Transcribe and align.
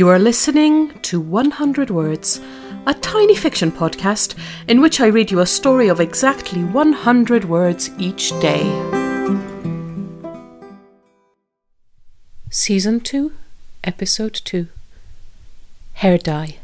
You 0.00 0.08
are 0.08 0.18
listening 0.18 0.98
to 1.00 1.20
100 1.20 1.90
Words, 1.90 2.40
a 2.86 2.94
tiny 2.94 3.34
fiction 3.34 3.70
podcast 3.70 4.34
in 4.66 4.80
which 4.80 4.98
I 4.98 5.08
read 5.08 5.30
you 5.30 5.40
a 5.40 5.46
story 5.46 5.88
of 5.88 6.00
exactly 6.00 6.64
100 6.64 7.44
words 7.44 7.90
each 7.98 8.30
day. 8.40 8.62
Season 12.48 13.00
2, 13.00 13.34
Episode 13.84 14.32
2 14.42 14.68
Hair 15.92 16.16
Dye. 16.16 16.56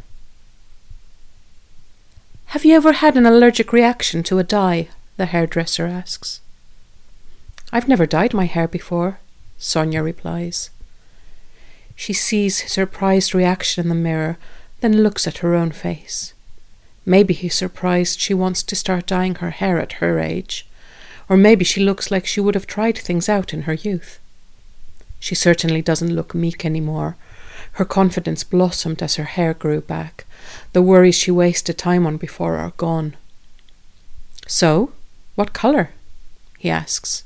Have 2.46 2.64
you 2.64 2.74
ever 2.74 2.92
had 2.92 3.18
an 3.18 3.26
allergic 3.26 3.70
reaction 3.70 4.22
to 4.22 4.38
a 4.38 4.44
dye? 4.44 4.88
the 5.18 5.26
hairdresser 5.26 5.84
asks. 5.84 6.40
I've 7.70 7.86
never 7.86 8.06
dyed 8.06 8.32
my 8.32 8.46
hair 8.46 8.66
before, 8.66 9.20
Sonia 9.58 10.02
replies. 10.02 10.70
She 11.96 12.12
sees 12.12 12.60
his 12.60 12.72
surprised 12.72 13.34
reaction 13.34 13.82
in 13.82 13.88
the 13.88 13.94
mirror, 13.94 14.36
then 14.80 15.02
looks 15.02 15.26
at 15.26 15.38
her 15.38 15.54
own 15.54 15.72
face. 15.72 16.34
Maybe 17.06 17.34
he's 17.34 17.54
surprised 17.54 18.20
she 18.20 18.34
wants 18.34 18.62
to 18.62 18.76
start 18.76 19.06
dyeing 19.06 19.36
her 19.36 19.50
hair 19.50 19.80
at 19.80 19.94
her 19.94 20.20
age, 20.20 20.66
or 21.28 21.36
maybe 21.36 21.64
she 21.64 21.80
looks 21.80 22.10
like 22.10 22.26
she 22.26 22.40
would 22.40 22.54
have 22.54 22.66
tried 22.66 22.98
things 22.98 23.28
out 23.28 23.52
in 23.54 23.62
her 23.62 23.74
youth. 23.74 24.20
She 25.18 25.34
certainly 25.34 25.82
doesn't 25.82 26.14
look 26.14 26.34
meek 26.34 26.64
any 26.64 26.80
more. 26.80 27.16
Her 27.72 27.84
confidence 27.84 28.44
blossomed 28.44 29.02
as 29.02 29.16
her 29.16 29.24
hair 29.24 29.54
grew 29.54 29.80
back. 29.80 30.24
The 30.72 30.82
worries 30.82 31.14
she 31.14 31.30
wasted 31.30 31.76
time 31.76 32.06
on 32.06 32.16
before 32.16 32.56
are 32.56 32.72
gone. 32.76 33.16
So, 34.46 34.92
what 35.34 35.52
colour? 35.52 35.90
he 36.58 36.70
asks. 36.70 37.24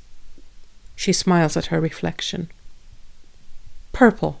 She 0.95 1.13
smiles 1.13 1.55
at 1.55 1.67
her 1.67 1.79
reflection. 1.79 2.49
Purple, 3.93 4.40